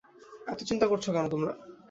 [0.47, 1.51] এত চিন্তা করছ কেন তোমরা?